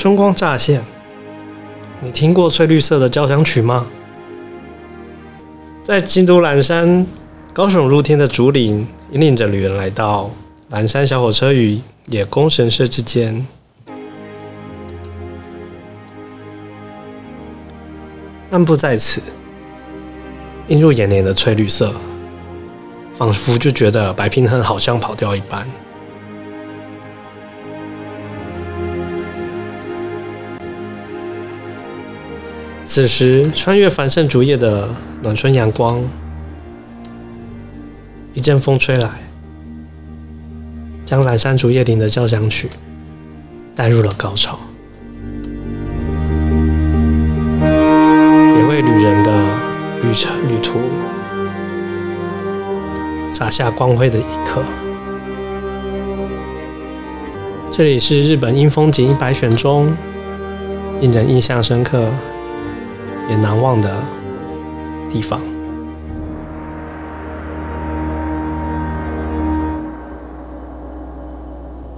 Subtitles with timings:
[0.00, 0.80] 春光乍现，
[2.00, 3.84] 你听过翠绿色的交响曲吗？
[5.82, 7.06] 在京都岚山
[7.52, 10.30] 高耸入天的竹林，引领着旅人来到
[10.70, 13.46] 岚山小火车与野宫神社之间。
[18.48, 19.20] 漫步在此，
[20.68, 21.92] 映入眼帘的翠绿色，
[23.14, 25.68] 仿佛就觉得白平衡好像跑掉一般。
[32.92, 34.88] 此时，穿越繁盛竹叶的
[35.22, 36.02] 暖春阳光，
[38.34, 39.08] 一阵风吹来，
[41.06, 42.68] 将岚山竹叶林的交响曲
[43.76, 44.58] 带入了高潮，
[47.62, 49.32] 也为旅人的
[50.02, 50.80] 旅程旅途
[53.30, 54.64] 洒下光辉的一刻。
[57.70, 59.96] 这里是日本樱风景一百选中，
[61.00, 62.10] 令人印象深刻。
[63.30, 64.02] 也难忘的
[65.08, 65.59] 地方。